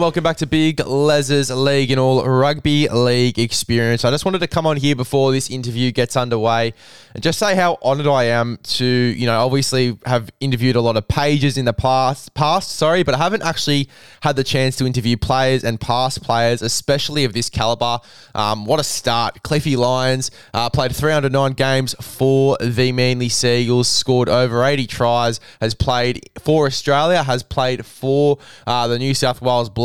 [0.00, 4.04] welcome back to Big Les's League and all rugby league experience.
[4.04, 6.74] I just wanted to come on here before this interview gets underway
[7.14, 10.96] and just say how honoured I am to, you know, obviously have interviewed a lot
[10.96, 13.88] of pages in the past, past, sorry, but I haven't actually
[14.22, 18.00] had the chance to interview players and past players, especially of this calibre.
[18.34, 19.44] Um, what a start!
[19.44, 25.74] Cliffy Lyons uh, played 309 games for the Manly Seagulls, scored over 80 tries, has
[25.74, 29.83] played for Australia, has played for uh, the New South Wales Blues.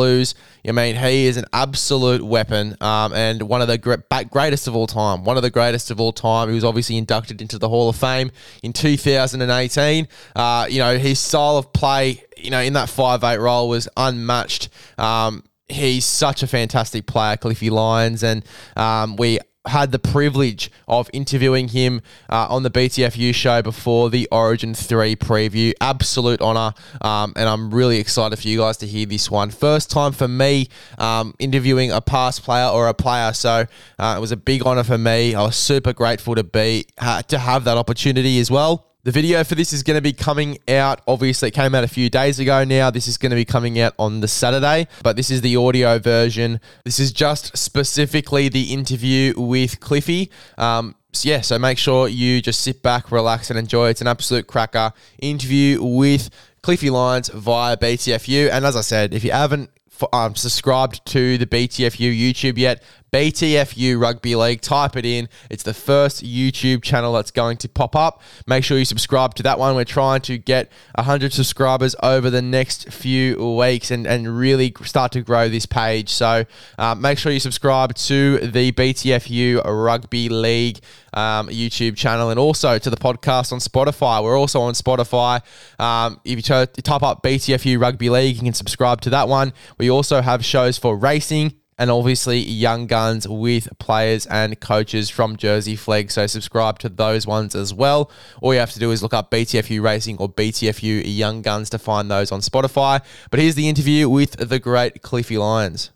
[0.67, 4.87] I mean, he is an absolute weapon um, and one of the greatest of all
[4.87, 5.23] time.
[5.23, 6.49] One of the greatest of all time.
[6.49, 8.31] He was obviously inducted into the Hall of Fame
[8.63, 10.07] in 2018.
[10.35, 13.87] Uh, you know, his style of play, you know, in that five eight role was
[13.97, 14.69] unmatched.
[14.97, 18.43] Um, he's such a fantastic player, Cliffy Lyons, and
[18.75, 24.27] um, we had the privilege of interviewing him uh, on the BTFU show before the
[24.31, 25.73] Origin 3 preview.
[25.79, 29.49] Absolute honour, um, and I'm really excited for you guys to hear this one.
[29.49, 30.67] First time for me
[30.97, 33.65] um, interviewing a past player or a player, so
[33.97, 35.35] uh, it was a big honour for me.
[35.35, 38.88] I was super grateful to be uh, to have that opportunity as well.
[39.09, 41.01] The video for this is going to be coming out.
[41.07, 42.91] Obviously, it came out a few days ago now.
[42.91, 45.97] This is going to be coming out on the Saturday, but this is the audio
[45.97, 46.61] version.
[46.85, 50.29] This is just specifically the interview with Cliffy.
[50.59, 53.89] Um, so yeah, so make sure you just sit back, relax, and enjoy.
[53.89, 56.29] It's an absolute cracker interview with
[56.61, 58.51] Cliffy Lyons via BTFU.
[58.51, 59.71] And as I said, if you haven't
[60.13, 64.61] um, subscribed to the BTFU YouTube yet, BTFU Rugby League.
[64.61, 65.29] Type it in.
[65.49, 68.21] It's the first YouTube channel that's going to pop up.
[68.47, 69.75] Make sure you subscribe to that one.
[69.75, 75.11] We're trying to get 100 subscribers over the next few weeks and, and really start
[75.13, 76.09] to grow this page.
[76.09, 76.45] So
[76.77, 80.79] uh, make sure you subscribe to the BTFU Rugby League
[81.13, 84.23] um, YouTube channel and also to the podcast on Spotify.
[84.23, 85.41] We're also on Spotify.
[85.79, 89.53] Um, if you type up BTFU Rugby League, you can subscribe to that one.
[89.77, 95.37] We also have shows for racing and obviously Young Guns with players and coaches from
[95.37, 96.11] Jersey Flegg.
[96.11, 98.11] So subscribe to those ones as well.
[98.41, 101.79] All you have to do is look up BTFU Racing or BTFU Young Guns to
[101.79, 103.01] find those on Spotify.
[103.31, 105.91] But here's the interview with the great Cliffy Lyons.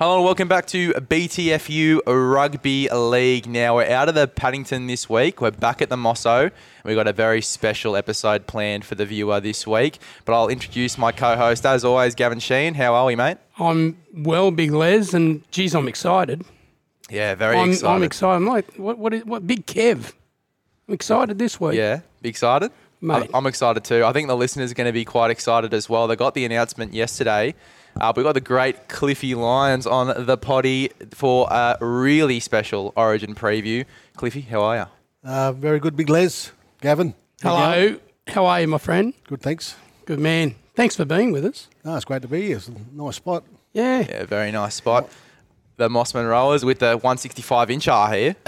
[0.00, 3.48] Hello and welcome back to BTFU Rugby League.
[3.48, 5.40] Now we're out of the Paddington this week.
[5.40, 6.52] We're back at the Mosso.
[6.84, 9.98] We've got a very special episode planned for the viewer this week.
[10.24, 12.74] But I'll introduce my co-host as always, Gavin Sheen.
[12.74, 13.38] How are we, mate?
[13.58, 16.44] I'm well, Big Les, and geez, I'm excited.
[17.10, 17.92] Yeah, very I'm, excited.
[17.92, 18.36] I'm excited.
[18.36, 20.12] I'm like, what, what, is, what, Big Kev?
[20.86, 21.74] I'm excited this week.
[21.74, 22.70] Yeah, excited.
[23.00, 23.30] Mate.
[23.34, 24.04] I'm excited too.
[24.04, 26.06] I think the listeners are going to be quite excited as well.
[26.06, 27.56] They got the announcement yesterday
[28.00, 33.34] uh, we've got the great Cliffy Lyons on the potty for a really special Origin
[33.34, 33.84] preview.
[34.16, 34.86] Cliffy, how are you?
[35.28, 36.52] Uh, very good, Big Les.
[36.80, 37.14] Gavin.
[37.42, 37.98] Hello.
[38.28, 39.14] How are you, my friend?
[39.26, 39.76] Good, thanks.
[40.06, 40.54] Good man.
[40.74, 41.68] Thanks for being with us.
[41.84, 42.56] No, it's great to be here.
[42.58, 43.44] It's a nice spot.
[43.72, 44.06] Yeah.
[44.08, 45.08] Yeah, very nice spot.
[45.76, 48.36] The Mosman Rowers with the 165 inch R here.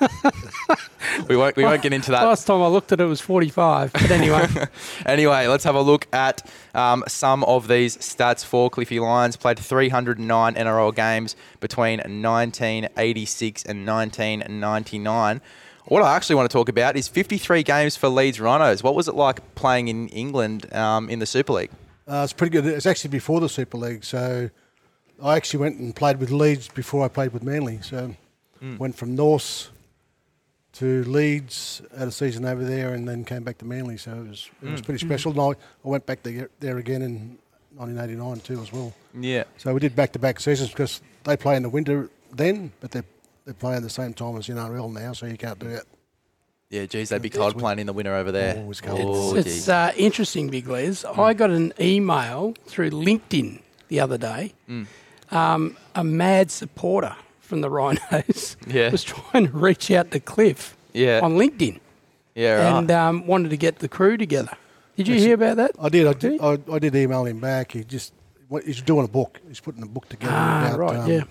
[1.28, 2.24] we won't we won't get into that.
[2.24, 3.92] Last time I looked at it, it was 45.
[3.92, 4.46] But anyway.
[5.06, 9.36] anyway, let's have a look at um, some of these stats for Cliffy Lyons.
[9.36, 15.40] Played 309 NRL games between 1986 and 1999.
[15.86, 18.82] What I actually want to talk about is 53 games for Leeds Rhinos.
[18.82, 21.70] What was it like playing in England um, in the Super League?
[22.06, 22.66] Uh, it's pretty good.
[22.66, 24.50] It's actually before the Super League, so
[25.22, 27.80] I actually went and played with Leeds before I played with Manly.
[27.82, 28.14] So
[28.62, 28.78] mm.
[28.78, 29.70] went from North
[30.74, 33.96] to Leeds, at a season over there, and then came back to Manly.
[33.96, 34.84] So it was it was mm.
[34.84, 35.32] pretty special.
[35.32, 35.54] Mm.
[35.54, 37.38] I, I went back there, there again in
[37.76, 38.92] 1989 too as well.
[39.18, 39.44] Yeah.
[39.58, 42.90] So we did back to back seasons because they play in the winter then, but
[42.90, 43.02] they
[43.44, 45.84] they play at the same time as NRL now, so you can't do it.
[46.70, 48.56] Yeah, geez, they'd be cold playing in the winter over there.
[48.56, 49.00] Always cold.
[49.02, 51.04] Oh, it's, it's uh, interesting, Big Les.
[51.04, 51.18] Mm.
[51.18, 54.54] I got an email through LinkedIn the other day.
[54.70, 54.86] Mm.
[55.30, 57.14] Um, a mad supporter
[57.52, 58.88] from the Rhinos yeah.
[58.88, 61.20] was trying to reach out to Cliff yeah.
[61.22, 61.80] on LinkedIn.
[62.34, 62.78] Yeah, right.
[62.78, 64.56] And um, wanted to get the crew together.
[64.96, 65.72] Did you hear about that?
[65.78, 66.06] I did.
[66.06, 67.72] I did, I, I, did email him back.
[67.72, 68.14] He just
[68.64, 69.38] he's doing a book.
[69.46, 71.24] He's putting a book together ah, about right, um, yeah.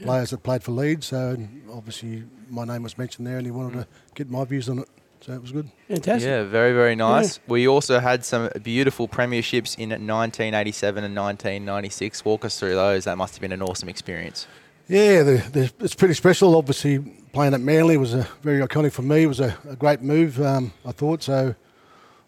[0.00, 1.08] players that played for Leeds.
[1.08, 1.36] So
[1.70, 3.82] obviously my name was mentioned there, and he wanted mm.
[3.82, 4.88] to get my views on it.
[5.20, 5.68] So it was good.
[5.88, 6.26] Fantastic.
[6.26, 7.36] Yeah, very, very nice.
[7.36, 7.42] Yeah.
[7.48, 12.24] We also had some beautiful premierships in 1987 and 1996.
[12.24, 13.04] Walk us through those.
[13.04, 14.46] That must have been an awesome experience.
[14.88, 16.56] Yeah, the, the, it's pretty special.
[16.56, 16.98] Obviously,
[17.34, 19.24] playing at Manly was a very iconic for me.
[19.24, 21.22] It was a, a great move, um, I thought.
[21.22, 21.54] So,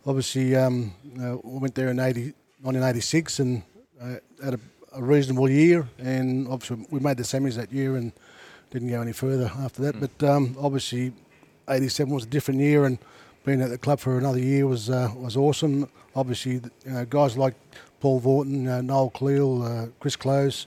[0.04, 3.62] obviously, um, you know, I went there in 80, 1986 and
[3.98, 4.60] uh, had a,
[4.92, 8.12] a reasonable year, and obviously we made the semis that year and
[8.70, 9.98] didn't go any further after that.
[9.98, 11.14] But um, obviously,
[11.66, 12.98] '87 was a different year, and
[13.46, 15.88] being at the club for another year was uh, was awesome.
[16.14, 17.54] Obviously, you know, guys like
[18.00, 20.66] Paul Vautin, uh, Noel Cleal, uh, Chris Close,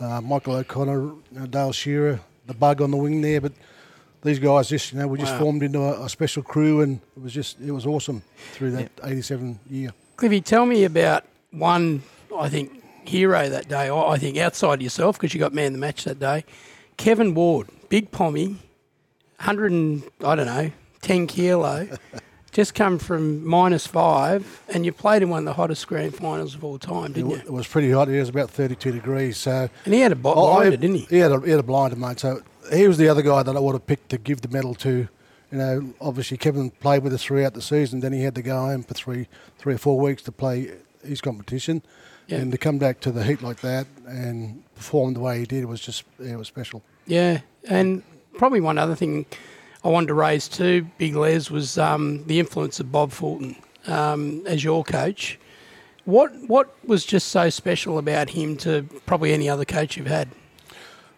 [0.00, 3.52] uh, Michael O'Connor, you know, Dale Shearer, the bug on the wing there, but.
[4.22, 5.38] These guys just, you know, we just Wow.
[5.38, 8.20] formed into a, a special crew, and it was just, it was awesome
[8.52, 9.94] through that '87 year.
[10.16, 12.02] Cliffy, tell me about one,
[12.38, 13.88] I think, hero that day.
[13.88, 16.44] I I think outside yourself, because you got man of the match that day.
[16.98, 18.58] Kevin Ward, big pommy,
[19.38, 20.70] 100 and, I don't know,
[21.00, 21.88] 10 kilo,
[22.52, 26.54] just come from minus five, and you played in one of the hottest grand finals
[26.54, 27.40] of all time, It, didn't wa- you?
[27.42, 28.08] it was pretty hot.
[28.08, 29.36] It was about 32 degrees.
[29.38, 31.06] So And he had a Oh, blinder, didn't he?
[31.10, 32.18] He had a, he had a blinder, mate.
[32.20, 32.42] So
[32.72, 35.08] he was the other guy that I would have picked to give the medal to.
[35.52, 38.00] You know, obviously Kevin played with us throughout the season.
[38.00, 39.26] Then he had to go home for three,
[39.58, 40.70] three or four weeks to play
[41.04, 41.82] his competition,
[42.28, 42.38] Yeah.
[42.38, 45.64] and to come back to the heat like that and perform the way he did
[45.64, 46.82] was just it was special.
[47.06, 48.02] Yeah, and
[48.34, 49.26] probably one other thing
[49.82, 53.56] I wanted to raise too, Big Les, was um, the influence of Bob Fulton
[53.86, 55.38] um, as your coach.
[56.04, 60.28] What what was just so special about him to probably any other coach you've had?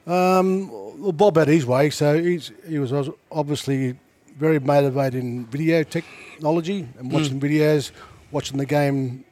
[0.06, 2.92] Well, Bob had his way, so he's, he was
[3.30, 3.98] obviously
[4.38, 7.12] very motivated in video technology and Mm.
[7.12, 7.90] watching videos,
[8.30, 9.24] watching the game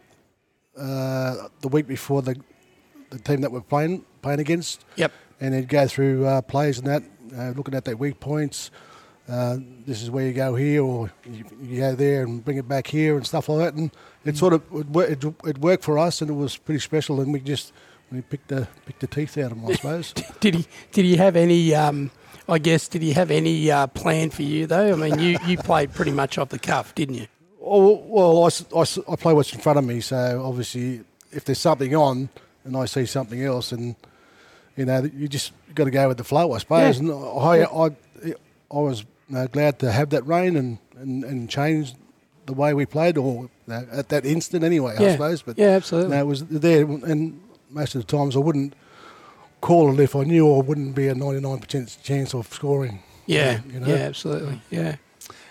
[0.78, 2.36] uh, the week before the
[3.10, 4.84] the team that we're playing playing against.
[4.96, 5.12] Yep.
[5.40, 7.02] and he'd go through uh, plays and that,
[7.36, 8.70] uh, looking at their weak points.
[9.28, 12.68] Uh, this is where you go here, or you, you go there and bring it
[12.68, 13.74] back here, and stuff like that.
[13.74, 13.90] And
[14.24, 17.20] it sort of it, it, it worked for us, and it was pretty special.
[17.20, 17.72] And we just
[18.10, 20.12] we picked the picked the teeth out of them, I suppose.
[20.40, 21.74] Did he did he have any?
[21.74, 22.10] Um,
[22.48, 24.92] I guess did he have any uh, plan for you though?
[24.92, 27.28] I mean, you, you played pretty much off the cuff, didn't you?
[27.62, 31.94] oh, well, I I play what's in front of me, so obviously if there's something
[31.94, 32.28] on
[32.64, 33.94] and I see something else, and
[34.76, 37.00] you know you just got to go with the flow, I suppose.
[37.00, 37.10] Yeah.
[37.10, 37.96] And I I, I
[38.78, 41.94] was uh, glad to have that rain and, and, and change
[42.46, 45.12] the way we played, or uh, at that instant anyway, I Yeah.
[45.12, 45.42] suppose.
[45.42, 46.16] But Yeah, absolutely.
[46.16, 47.40] no, it was there, and
[47.70, 48.74] most of the times I wouldn't
[49.60, 53.02] call it if I knew I wouldn't be a 99% chance of scoring.
[53.26, 53.86] Yeah, you know?
[53.86, 54.96] yeah, absolutely, yeah.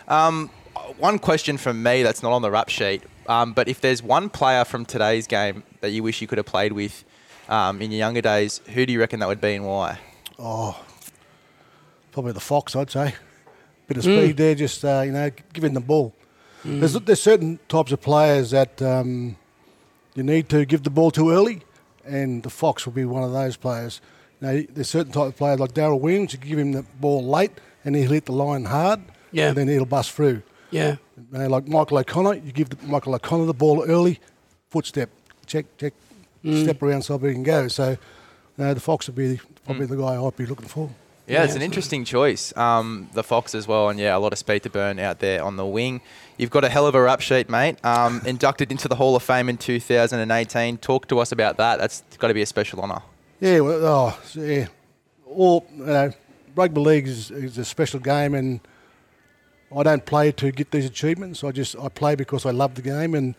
[0.07, 0.49] Um,
[0.97, 4.29] one question from me that's not on the rap sheet, um, but if there's one
[4.29, 7.05] player from today's game that you wish you could have played with
[7.47, 9.99] um, in your younger days, who do you reckon that would be and why?
[12.19, 13.15] Probably the fox, I'd say.
[13.87, 14.17] Bit of hmm.
[14.17, 16.13] speed there, just uh, you know, giving the ball.
[16.63, 16.81] Hmm.
[16.81, 19.37] There's, there's certain types of players that um,
[20.15, 21.61] you need to give the ball too early,
[22.03, 24.01] and the fox will be one of those players.
[24.41, 26.33] Now, there's certain type of players like Daryl Williams.
[26.33, 27.53] You give him the ball late,
[27.85, 28.99] and he'll hit the line hard,
[29.31, 29.47] Yeah.
[29.47, 30.41] and then he'll bust through.
[30.71, 34.19] Yeah, You know, like Michael O'Connor, you give the, Michael O'Connor the ball early,
[34.69, 35.09] footstep,
[35.45, 35.93] check, check,
[36.41, 36.63] hmm.
[36.63, 37.69] step around so he can go.
[37.69, 37.97] So, you
[38.57, 40.89] know, the fox would be probably the guy I'd be looking for.
[41.29, 42.55] Yeah, it's an interesting choice.
[42.57, 45.43] Um, the Fox as well, and yeah, a lot of speed to burn out there
[45.43, 46.01] on the wing.
[46.37, 47.77] You've got a hell of a rap sheet, mate.
[47.85, 50.77] Um, inducted into the Hall of Fame in 2018.
[50.77, 51.77] Talk to us about that.
[51.77, 53.03] That's got to be a special honour.
[53.39, 54.67] Yeah, well, oh, yeah.
[55.27, 56.11] All you know,
[56.55, 58.59] rugby league is, is a special game, and
[59.75, 61.43] I don't play to get these achievements.
[61.43, 63.35] I just I play because I love the game, and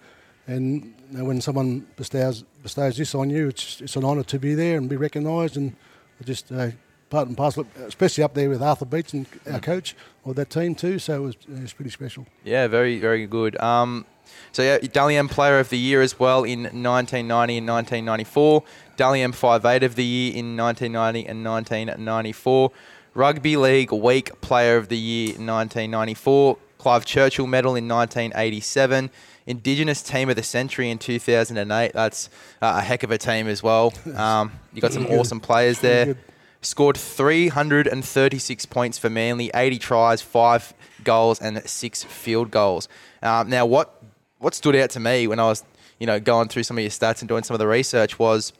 [0.46, 4.38] and you know, when someone bestows bestows this on you, it's it's an honour to
[4.38, 5.74] be there and be recognised, and
[6.20, 6.70] I just uh,
[7.10, 10.74] part and parcel, especially up there with Arthur Beetson and our coach or that team
[10.74, 10.98] too.
[10.98, 12.26] So it was it was pretty special.
[12.44, 13.60] Yeah, very, very good.
[13.60, 14.06] Um,
[14.52, 18.62] so yeah, Dally M Player of the Year as well in 1990 and 1994.
[18.96, 22.70] Dally M 5'8 of the Year in 1990 and 1994.
[23.12, 26.56] Rugby League Week Player of the Year in 1994.
[26.78, 29.10] Clive Churchill Medal in 1987.
[29.46, 31.92] Indigenous Team of the Century in 2008.
[31.92, 32.28] That's
[32.62, 33.92] uh, a heck of a team as well.
[34.14, 36.16] Um, you got some awesome players there.
[36.60, 36.66] Good.
[36.66, 40.72] Scored 336 points for Manly, 80 tries, five
[41.04, 42.88] goals, and six field goals.
[43.22, 44.02] Um, now, what
[44.38, 45.64] what stood out to me when I was,
[45.98, 48.52] you know, going through some of your stats and doing some of the research was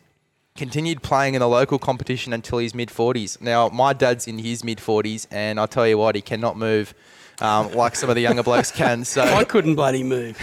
[0.57, 3.41] continued playing in the local competition until his mid 40s.
[3.41, 6.93] Now, my dad's in his mid 40s, and I'll tell you what, he cannot move
[7.41, 9.05] um, like some of the younger blokes can.
[9.11, 10.37] So, I couldn't bloody move.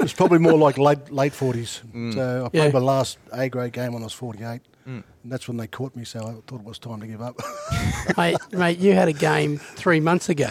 [0.00, 1.80] It's probably more like late late forties.
[2.12, 2.70] So I played Yeah.
[2.72, 5.94] my last A grade game when I was forty eight, and that's when they caught
[5.96, 6.04] me.
[6.04, 7.40] So I thought it was time to give up.
[8.16, 10.50] mate, mate, you had a game three months ago.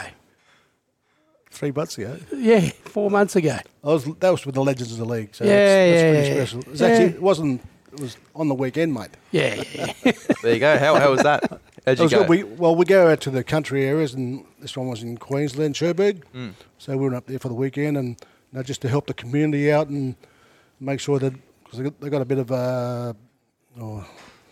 [1.50, 2.18] Three months ago.
[2.34, 3.58] Yeah, four months ago.
[3.84, 6.12] I was that was with the Legends of the League, so Yeah, that's, that's yeah,
[6.12, 6.34] pretty yeah.
[6.36, 6.60] special.
[6.60, 7.62] It was actually, it wasn't
[7.92, 9.10] it was on the weekend, mate.
[9.32, 10.12] Yeah, yeah, yeah.
[10.42, 10.78] there you go.
[10.78, 11.60] How, how was that?
[11.86, 12.20] How'd you was go?
[12.20, 12.30] good.
[12.30, 15.76] We, well, we go out to the country areas, and this one was in Queensland,
[15.76, 16.24] Cherbourg.
[16.28, 16.50] Hmm.
[16.78, 19.14] So we went up there for the weekend, and you know, just to help the
[19.14, 20.16] community out and
[20.80, 21.34] make sure that
[21.64, 23.14] because they got, they got a bit of uh,
[23.80, 24.06] or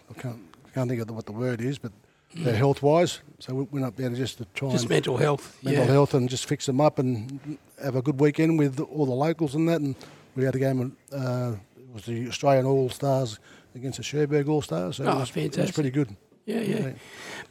[0.09, 0.39] I can't
[0.73, 1.91] can't think of the, what the word is, but
[2.35, 3.21] they're health wise.
[3.39, 5.57] So we went up there just to try Just mental health.
[5.63, 5.91] mental yeah.
[5.91, 9.55] health and just fix them up and have a good weekend with all the locals
[9.55, 9.81] and that.
[9.81, 9.95] And
[10.35, 10.95] we had a game.
[11.11, 13.39] Uh, it was the Australian All Stars
[13.73, 14.97] against the Cherbourg All Stars.
[14.97, 15.59] So Oh, it, was, fantastic!
[15.59, 16.15] it was pretty good.
[16.45, 16.83] Yeah, yeah.
[16.85, 16.97] Right.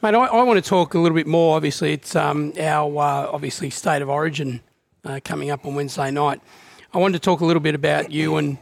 [0.01, 1.55] Mate, I, I want to talk a little bit more.
[1.57, 4.61] Obviously, it's um, our uh, obviously state of origin
[5.03, 6.41] uh, coming up on Wednesday night.
[6.93, 8.57] I wanted to talk a little bit about you and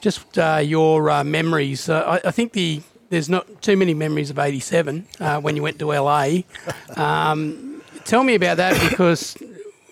[0.00, 1.88] just uh, your uh, memories.
[1.88, 5.62] Uh, I, I think the there's not too many memories of '87 uh, when you
[5.62, 6.28] went to LA.
[6.96, 9.36] Um, tell me about that because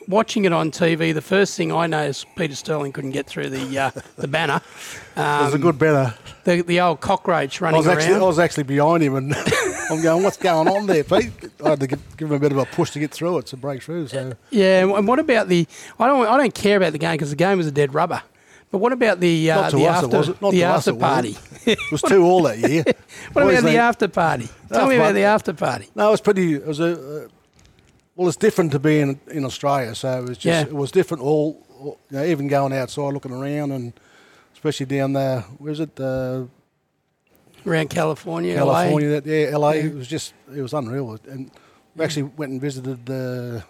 [0.08, 3.78] watching it on TV, the first thing I noticed Peter Sterling couldn't get through the
[3.78, 4.60] uh, the banner.
[5.16, 6.14] it was a Um, good banner.
[6.44, 8.22] the, the old cockroach I running was actually around.
[8.22, 9.34] I was actually behind him and
[9.90, 11.30] I'm going, what's going on there, Pete?
[11.64, 13.46] I had to give, give him a bit of a push to get through it
[13.46, 14.08] to break through.
[14.08, 15.66] So Yeah, and what about the?
[16.00, 16.26] I don't.
[16.26, 18.22] I don't care about the game because the game was a dead rubber.
[18.70, 20.22] But what about the uh, the us, after.
[20.50, 21.36] The us, after it party?
[21.66, 22.84] it was two all that year.
[23.32, 24.48] What Boys, about the after party?
[24.68, 25.88] Tell Oh, me about the after party.
[25.94, 26.54] No, it was pretty.
[26.54, 27.28] It was a uh,
[28.16, 28.28] well.
[28.28, 30.62] It's different to being in Australia, so it was just Yeah.
[30.62, 31.22] it was different.
[31.22, 33.92] All, all you know, even going outside, looking around, and
[34.54, 35.40] especially down there.
[35.58, 35.98] Where's it?
[36.00, 36.44] Uh,
[37.66, 39.08] Around California, California.
[39.08, 39.20] LA.
[39.20, 39.70] That yeah, LA.
[39.70, 41.18] It was just it was unreal.
[41.28, 41.50] And
[41.96, 43.60] we actually went and visited uh,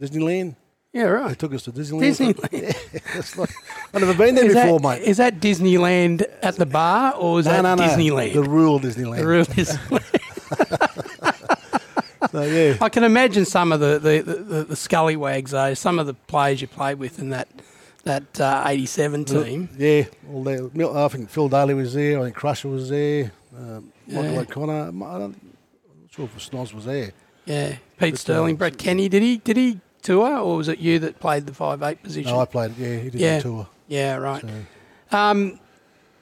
[0.00, 0.56] Disneyland.
[0.92, 1.28] Yeah, right.
[1.28, 2.34] They took us to Disneyland.
[2.34, 2.74] Disneyland.
[3.18, 3.50] It's like,
[3.94, 5.02] I've never been there Is before, that, mate.
[5.02, 7.82] is that Disneyland at the bar or is no, that no, no.
[7.82, 8.34] Disneyland?
[8.34, 9.16] The real Disneyland.
[9.18, 10.04] The real Disneyland.
[12.32, 12.76] So, yeah.
[12.80, 15.72] I can imagine some of the the, the, the scallywags though.
[15.74, 17.48] Some of the players you played with in that
[18.04, 19.68] that uh, '87 team.
[19.78, 20.68] Yeah, all there.
[20.74, 22.20] Mil- I think Phil Daly was there.
[22.20, 23.32] I think Crusher was there.
[23.56, 24.40] Um, Michael Yeah.
[24.40, 24.80] O'Connor.
[24.88, 25.20] I'm don't, I'm
[26.02, 27.12] not sure if Snoz was there.
[27.46, 29.08] Yeah, Pete But, Sterling, uh, Brett Kenny.
[29.08, 32.30] Did he did he tour or was it you that played the five eight position?
[32.32, 32.76] No, I played.
[32.76, 33.36] Yeah, he did Yeah.
[33.38, 33.68] the tour.
[33.88, 34.42] Yeah, right.
[34.42, 35.58] So, Um,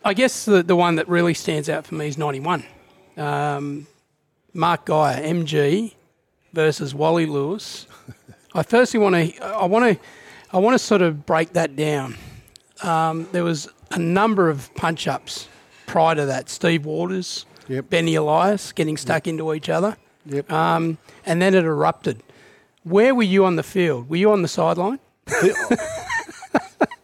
[0.04, 2.64] I guess the, the one that really stands out for me is 91.
[3.16, 3.87] Um,
[4.54, 5.94] Mark Geyer, MG
[6.52, 7.87] versus Wally Lewis.
[8.54, 10.06] I firstly want to, I want to,
[10.52, 12.14] I want to sort of break that down.
[12.82, 15.49] Um, there was a number of punch ups
[15.87, 16.49] prior to that.
[16.49, 17.90] Steve Walters, Yep.
[17.90, 19.96] Benny Elias getting stuck into each other.
[20.26, 20.50] Yep.
[20.52, 22.23] Um, and then it erupted.
[22.85, 24.08] Where were you on the field?
[24.08, 25.00] Were you on the sideline?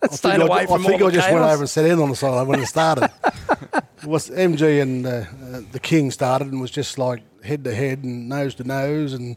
[0.03, 1.85] I Stayed think I- away I, from think all I just went over and sat
[1.87, 3.11] in on the side when it started.
[3.75, 7.75] it was MG and uh, uh, the King started and was just like head to
[7.75, 9.37] head and nose to nose and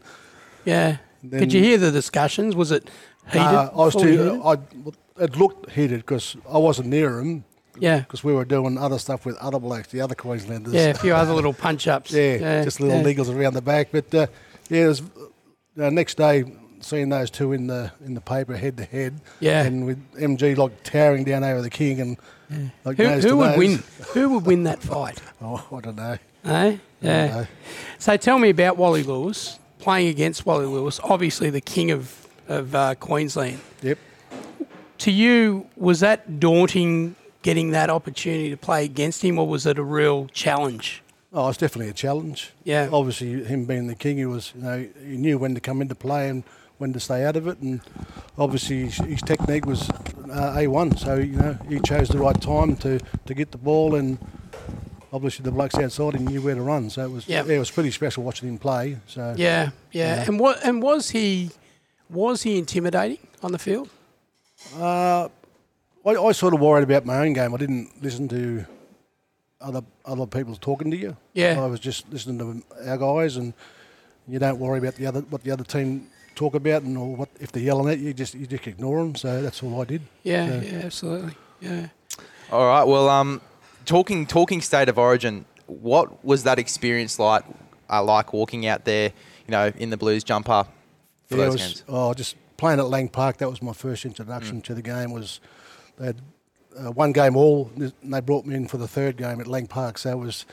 [0.64, 0.96] Yeah.
[1.22, 2.54] Then- Did you hear the discussions?
[2.56, 2.88] Was it
[3.26, 3.40] heated?
[3.42, 4.42] uh, I was too.
[4.44, 4.58] I
[5.18, 7.44] it looked heated because I wasn't near him
[7.78, 8.00] yeah.
[8.00, 10.74] because we were doing other stuff with other blokes, the other Queenslanders.
[10.74, 12.12] Yeah, a few other little punch ups.
[12.12, 13.02] Yeah, just little yeah.
[13.04, 13.88] niggles around the back.
[13.92, 14.26] But uh,
[14.68, 15.02] yeah, it was,
[15.80, 16.44] uh, next day
[16.86, 19.20] seeing those two in the in the paper head to head.
[19.40, 19.62] Yeah.
[19.64, 22.16] and with MG like towering down over the king and
[22.84, 23.58] like Who, who would nose.
[23.58, 23.82] win?
[24.14, 25.20] Who would win that fight?
[25.42, 26.12] Oh, I don't know.
[26.12, 26.18] Eh?
[26.44, 27.26] I don't Yeah.
[27.26, 27.46] know.
[27.98, 32.74] So tell me about Wally Lewis playing against Wally Lewis, obviously the king of of
[32.74, 33.58] uh, Queensland.
[33.82, 33.98] Yep.
[34.98, 39.78] To you, was that daunting getting that opportunity to play against him, or was it
[39.78, 41.02] a real challenge?
[41.32, 42.52] Oh, it's definitely a challenge.
[42.64, 42.88] Yeah.
[42.90, 45.94] Obviously, him being the king, he was, you know, he knew when to come into
[45.94, 46.44] play and
[46.78, 47.80] when to stay out of it, and
[48.38, 50.98] obviously his, his technique was uh, A1.
[50.98, 54.18] So you know, he chose the right time to, to get the ball, and
[55.12, 56.90] obviously the blokes outside he knew where to run.
[56.90, 57.44] So it was, Yeah.
[57.46, 58.98] yeah, it was pretty special watching him play.
[59.06, 60.16] So Yeah, yeah.
[60.16, 60.24] Yeah.
[60.26, 61.50] And what and was he
[62.10, 63.88] was he intimidating on the field?
[64.78, 65.28] Uh,
[66.04, 67.54] I, I sort of worried about my own game.
[67.54, 68.64] I didn't listen to
[69.60, 71.16] other other people talking to you.
[71.32, 71.60] Yeah.
[71.62, 73.54] I was just listening to our guys, and
[74.28, 77.28] you don't worry about the other what the other team talk about and or what
[77.40, 78.14] if they're yelling at you.
[78.14, 79.16] Just you just ignore them.
[79.16, 80.02] So that's all I did.
[80.22, 80.60] Yeah, Yeah.
[80.62, 81.34] yeah, absolutely.
[81.60, 81.88] Yeah.
[82.52, 82.84] All right.
[82.84, 83.40] Well, um,
[83.84, 87.42] talking talking state of origin, what was that experience like?
[87.90, 89.12] Uh, like walking out there,
[89.46, 90.64] you know, in the Blues jumper
[91.26, 91.84] for Yeah, it those was, games.
[91.88, 93.38] oh, just playing at Lang Park.
[93.38, 95.12] That was my first introduction to the game.
[95.12, 95.40] Was
[95.98, 96.20] they had
[96.78, 99.66] uh, one game all, and they brought me in for the third game at Lang
[99.66, 99.98] Park.
[99.98, 100.46] So it was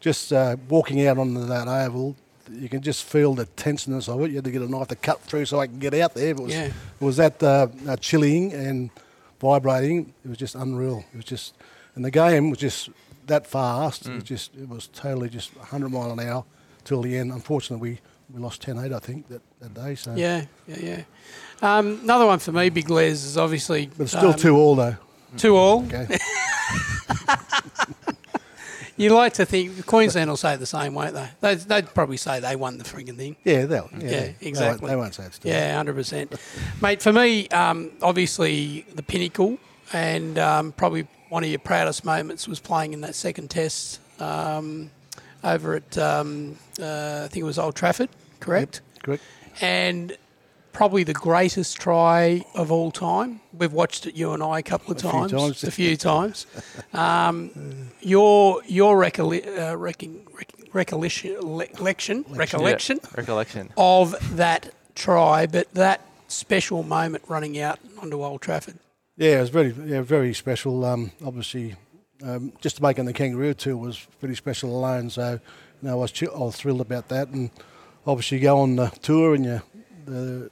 [0.00, 2.16] just uh, walking out on that oval.
[2.50, 4.30] You can just feel the tenseness of it.
[4.30, 6.28] You had to get a knife to cut through so I can get out there.
[6.30, 6.64] It was, Yeah.
[6.66, 8.90] it was that uh, uh, chilling and
[9.40, 10.12] vibrating.
[10.24, 11.04] It was just unreal.
[11.12, 11.54] It was just,
[11.94, 12.90] and the game was just
[13.26, 14.06] that fast.
[14.06, 16.44] It was just, it was totally just 100 mile an hour
[16.84, 17.32] till the end.
[17.32, 19.94] Unfortunately, we, we lost 10-8, I think, that, that day.
[19.94, 20.14] So.
[20.14, 21.02] Yeah, yeah, yeah.
[21.60, 24.74] Um, another one for me, Big Les, is obviously But it's still um, two all
[24.76, 24.96] though.
[25.36, 25.84] two all.
[25.84, 26.18] Okay.
[28.98, 31.28] You like to think Queensland will say the same, won't they?
[31.40, 33.36] They'd, they'd probably say they won the frigging thing.
[33.44, 33.88] yeah, they'll.
[33.98, 34.88] Yeah, Yeah, They won't, exactly.
[34.90, 35.40] they won't say it's.
[35.42, 36.34] Yeah, hundred percent,
[36.82, 37.00] mate.
[37.00, 39.56] For me, um, obviously the pinnacle,
[39.92, 44.90] and um, probably one of your proudest moments was playing in that second test um,
[45.44, 48.08] over at um, uh, I think it was Old Trafford,
[48.40, 48.80] correct?
[49.02, 49.22] Correct.
[49.60, 50.16] And
[50.78, 53.40] probably the greatest try of all time.
[53.52, 55.64] We've watched it, you and I, a couple of few times, times.
[55.64, 56.46] a few times.
[56.92, 57.50] Um,
[58.00, 63.70] your your recolli- uh, recon- rec- recollection, le- lection, recollection Recollection.
[63.76, 68.78] of that try, but that special moment running out onto Old Trafford.
[69.16, 70.84] Yeah, it was very, yeah, very special.
[70.84, 71.74] Um, obviously,
[72.22, 75.10] um, just making the kangaroo tour was pretty special alone.
[75.10, 77.28] So, you know, I was, chi- I was thrilled about that.
[77.30, 77.50] And
[78.06, 79.62] obviously, you go on the tour and you,
[80.06, 80.50] the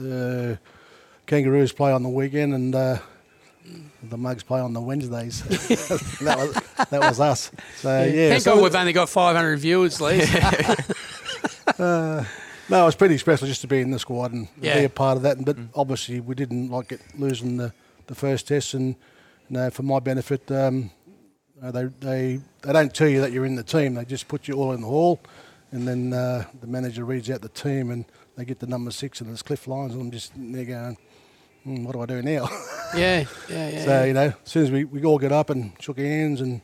[0.00, 0.58] the
[1.26, 2.98] kangaroos play on the weekend and uh,
[4.02, 5.42] the mugs play on the Wednesdays.
[6.20, 6.54] that was
[6.88, 7.50] that was us.
[7.76, 10.22] So yeah, Thank so- God we've only got 500 viewers, Lee.
[12.68, 14.78] No, it was pretty special just to be in the squad and Yeah.
[14.78, 15.44] be a part of that.
[15.44, 17.72] But obviously, we didn't like it losing the,
[18.06, 18.74] the first test.
[18.74, 18.94] And
[19.48, 20.92] you know, for my benefit, um,
[21.60, 23.94] uh, they they they don't tell you that you're in the team.
[23.94, 25.20] They just put you all in the hall,
[25.72, 28.04] and then uh, the manager reads out the team, and
[28.40, 30.96] they get the number six, and there's Cliff Lyons, and I'm just there going,
[31.62, 32.48] hmm, what do I do now?
[32.96, 33.84] yeah, yeah, yeah.
[33.84, 36.62] so you know, as soon as we, we all got up and shook hands and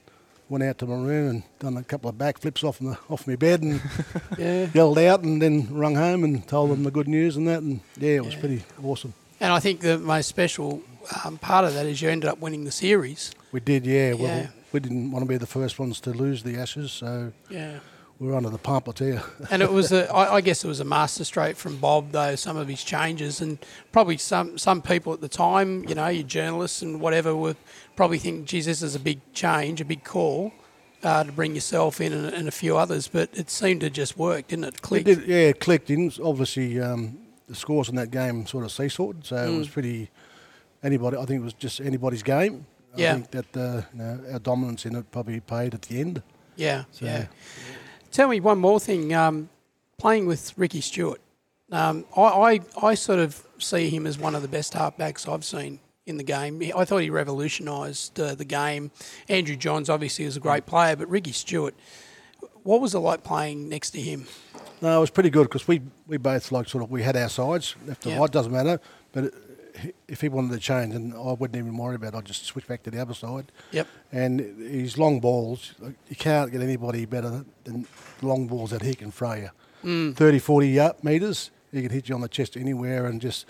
[0.49, 3.37] went out to my room and done a couple of backflips off my off my
[3.37, 3.83] bed and
[4.39, 4.69] yeah.
[4.73, 7.81] yelled out and then rung home and told them the good news and that and
[7.99, 10.83] yeah it was pretty awesome And I think the most special
[11.25, 13.33] um, part of that is you ended up winning the series.
[13.51, 14.47] we did yeah, well Yeah.
[14.73, 17.81] we didn't want to be the first ones to lose the ashes so Yeah.
[18.19, 19.21] We were under the pump I tell you
[19.51, 22.35] And it was, a, I, I guess, it was a master masterstroke from Bob, though
[22.37, 23.59] some of his changes, and
[23.93, 27.57] probably some some people at the time, you know, your journalists and whatever, would
[27.95, 30.53] probably think, "Geez, this is a big change, a big call."
[31.03, 34.17] Uh, to bring yourself in and, and a few others, but it seemed to just
[34.19, 34.93] work, didn't it?
[34.93, 38.71] it did, yeah it clicked in obviously um, the scores in that game sort of
[38.73, 39.55] seesawed so Mm.
[39.55, 40.11] it was pretty
[40.83, 43.11] anybody I think it was just anybody's game Yeah.
[43.11, 46.23] I think that uh, you know, our dominance in it probably paid at the end
[46.57, 47.27] Yeah, So- yeah.
[48.17, 49.13] Tell me one more thing.
[49.13, 49.51] Um,
[49.99, 51.21] playing with Ricky Stuart,
[51.71, 55.45] um, I, I I sort of see him as one of the best halfbacks I've
[55.45, 56.63] seen in the game.
[56.75, 58.91] I thought he revolutionised uh, the game.
[59.29, 61.75] Andrew Johns obviously was a great player, but Ricky Stuart,
[62.63, 64.25] what was it like playing next to him?
[64.81, 67.29] No, it was pretty good because we, we both like sort of we had our
[67.29, 68.21] sides left and Yeah.
[68.21, 68.81] right doesn't matter.
[69.13, 69.35] But
[70.09, 72.67] if he wanted to change, and I wouldn't even worry about, it, I'd just switch
[72.67, 73.51] back to the other side.
[73.73, 73.87] Yep.
[74.13, 75.75] And his long balls,
[76.09, 77.87] you can't get anybody better than
[78.23, 79.51] long balls that he can throw you.
[79.85, 80.17] Mm.
[80.17, 83.47] 30, 40 yard metres, he can hit you on the chest anywhere, and just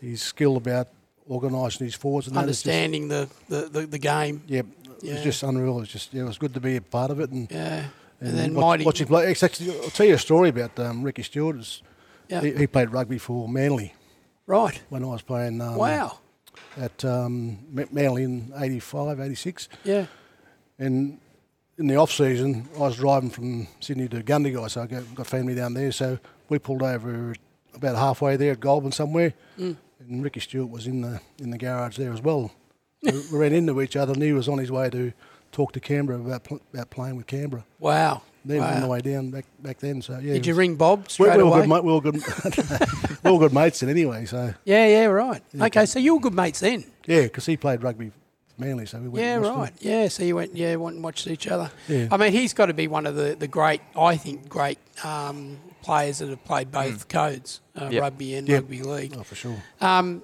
[0.00, 0.88] his skill about
[1.28, 4.42] organising his forwards and is just- Understanding the, the, the, game.
[4.46, 4.66] yeah, it
[5.02, 5.14] Yeah.
[5.14, 5.76] was just unreal.
[5.78, 7.50] It was just yeah, it was good to be a part of it and.
[7.50, 7.84] Yeah.
[8.22, 8.84] And, And then watch, Mighty.
[8.84, 9.30] watch him play.
[9.30, 11.56] Actually, I'll tell you a story about um, Ricky Stuart.
[11.56, 11.82] It's-
[12.28, 12.42] Yeah.
[12.42, 13.94] He, he played rugby for Manly
[14.50, 14.80] right.
[14.88, 16.18] when I was playing um, Wow.
[16.76, 17.58] at um,
[17.92, 19.68] Manly in 85, 86.
[19.84, 20.06] Yeah.
[20.78, 21.18] And
[21.78, 25.54] in the off season, I was driving from Sydney to Gundagai, so I got, family
[25.54, 25.92] down there.
[25.92, 27.34] So we pulled over
[27.74, 29.76] about halfway there at Goulburn somewhere, Mm.
[30.00, 32.50] and Ricky Stuart was in the in the garage there as well.
[33.02, 35.12] we, we ran into each other, and he was on his way to
[35.52, 37.64] talk to Canberra about pl- about playing with Canberra.
[37.78, 38.22] Wow.
[38.44, 40.02] Then on the way down back back then.
[40.02, 41.66] So yeah, Did you ring Bob straight we were away?
[41.66, 41.84] good.
[41.84, 42.16] We were good.
[43.24, 44.24] we were good mates then anyway.
[44.26, 45.42] So Yeah, yeah, right.
[45.60, 46.84] Okay, so you were good mates then.
[47.06, 48.14] yeah, because he played rugby for
[48.58, 49.24] Manly, so we went.
[49.24, 49.60] Yeah, and watched him.
[49.60, 49.72] right.
[49.80, 51.70] Yeah, so you went, yeah, went and watched each other.
[51.88, 52.08] Yeah.
[52.10, 55.58] I mean, he's got to be one of the, the great, I think, great um,
[55.82, 58.02] players that have played both codes, uh, Yep.
[58.02, 58.62] rugby and Yep.
[58.62, 59.14] rugby league.
[59.18, 59.62] Oh, for sure.
[59.80, 60.22] Um,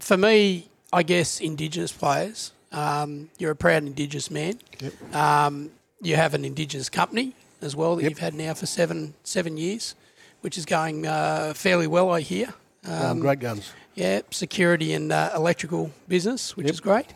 [0.00, 2.52] for me, I guess Indigenous players.
[2.72, 4.58] Um, you're a proud Indigenous man.
[4.80, 5.14] Yep.
[5.14, 5.70] Um,
[6.02, 8.10] you have an Indigenous company as well that Yep.
[8.10, 9.94] you've had now for seven seven years,
[10.40, 12.52] which is going uh, fairly well, I hear.
[12.88, 13.72] Um, great guns.
[13.94, 16.74] Yeah, security and uh, electrical business, which Yep.
[16.74, 17.06] is great.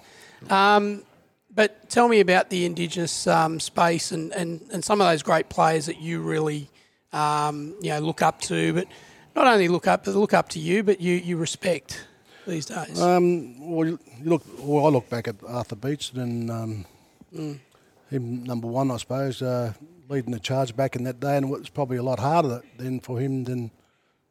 [0.48, 1.02] Um,
[1.54, 5.48] but tell me about the Indigenous um, space and, and, and some of those great
[5.48, 6.68] players that you really
[7.12, 8.86] um, you know look up to, but
[9.36, 12.06] not only look up, but look up to you, but you, you respect
[12.46, 13.00] these days.
[13.00, 14.42] Um, well, you you look.
[14.58, 16.86] Well, I look back at Arthur Beetson and um,
[17.34, 17.58] Mm.
[18.10, 19.72] him number one, I suppose, uh,
[20.10, 23.00] leading the charge back in that day, and it was probably a lot harder then
[23.00, 23.70] for him than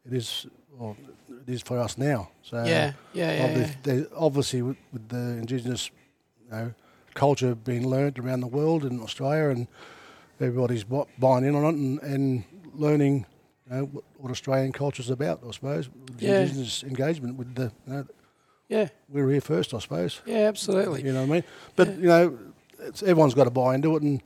[0.06, 0.46] it is.
[0.78, 0.96] Well,
[1.30, 2.30] it is for us now.
[2.42, 4.06] So Yeah, yeah, yeah, obvi- yeah.
[4.16, 5.90] Obviously, with, with the indigenous,
[6.46, 6.74] you know,
[7.16, 9.68] culture being learnt around the world in Australia, and
[10.40, 13.26] everybody's buying in on it and, and learning.
[13.70, 15.90] You know, what, what Australian is about, I suppose.
[16.18, 16.42] Yeah.
[16.42, 18.06] Indigenous engagement with the, you know,
[18.68, 20.22] yeah, we were here first, I suppose.
[20.26, 21.04] yeah, absolutely.
[21.04, 21.44] You know what I mean?
[21.76, 22.38] But you know,
[22.80, 24.22] it's, everyone's got to buy into it, and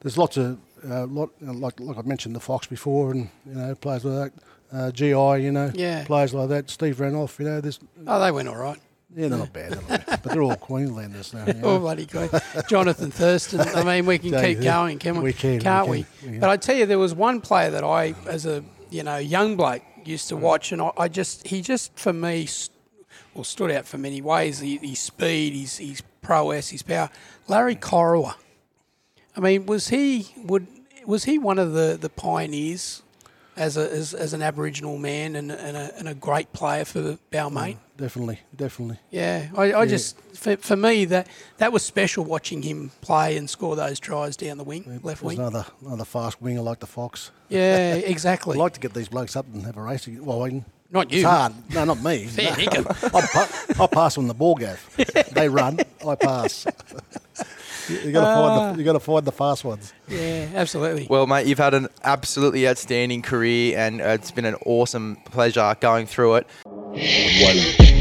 [0.00, 3.28] there's lots of uh, lot you know, like like I mentioned the Fox before, and
[3.46, 4.32] you know players like
[4.72, 6.04] that, uh, GI, you know, Yeah.
[6.04, 8.78] players like that, Steve Renouf, you know, there's Oh, they went all right.
[9.16, 10.20] Yeah, they're not bad, they're not bad.
[10.24, 11.46] but they're all Queenslanders now.
[11.46, 11.78] you Oh, know.
[11.78, 12.30] bloody good.
[12.68, 13.60] Jonathan Thurston.
[13.60, 15.22] I mean, we can keep going, can we?
[15.24, 16.06] We can, can't can, we?
[16.24, 16.40] yeah.
[16.40, 19.56] But I tell you, there was one player that I, as a you know young
[19.56, 20.28] bloke, used Mm.
[20.30, 22.48] to watch, and I, I just he just for me,
[23.34, 24.58] well, stood out for many ways.
[24.58, 27.08] He, his speed, his his prowess, his power.
[27.46, 28.34] Larry Corowa.
[29.36, 30.66] I mean, was he would
[31.06, 33.02] was he one of the, the pioneers
[33.56, 37.18] as a as, as an Aboriginal man and, and, a, and a great player for
[37.32, 37.74] Balmain?
[37.74, 38.98] Mm, definitely, definitely.
[39.10, 43.48] Yeah, I, I just for, for me that that was special watching him play and
[43.50, 45.38] score those tries down the wing, left wing.
[45.38, 47.30] another another fast winger like the Fox.
[47.48, 48.12] Yeah, exactly.
[48.12, 48.56] Exactly.
[48.56, 50.06] like to get these blokes up and have a race.
[50.06, 50.24] again.
[50.24, 51.26] Well, I can, Not it's you.
[51.26, 51.52] hard.
[51.72, 52.26] No, not me.
[52.28, 52.64] Fair no.
[53.02, 54.96] I, pa- I pass on the ball gaff.
[55.32, 56.66] They run, I pass.
[57.88, 58.34] You, you got to Ah.
[58.58, 59.92] find the you got to find the fast ones.
[60.08, 61.06] Yeah, absolutely.
[61.08, 65.76] Well, mate, you've had an absolutely outstanding career, and uh, it's been an awesome pleasure
[65.80, 66.46] going through it.
[66.64, 67.93] One.